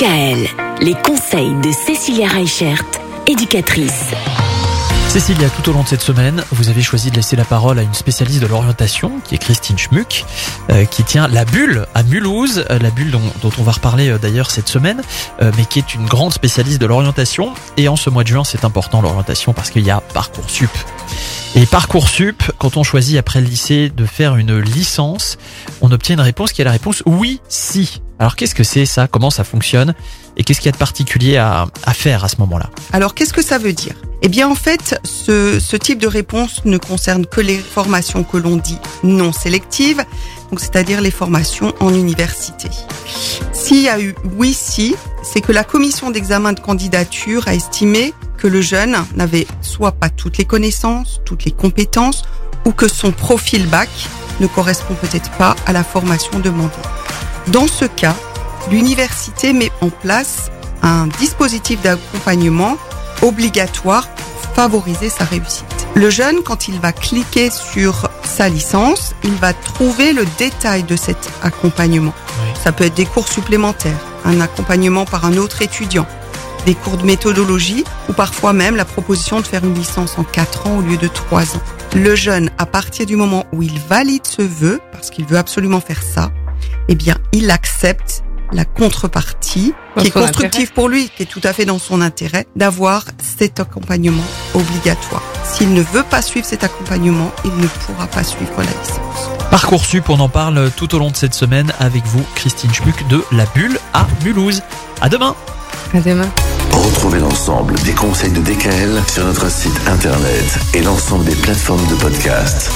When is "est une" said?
15.80-16.06